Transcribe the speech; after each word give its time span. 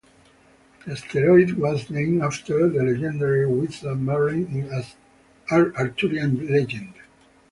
The 0.83 0.93
asteroid 0.93 1.51
was 1.59 1.91
named 1.91 2.23
after 2.23 2.67
the 2.67 2.81
legendary 2.81 3.45
wizard 3.45 3.99
Merlin 4.01 4.47
in 4.47 4.83
Arthurian 5.51 6.47
legend. 6.47 6.95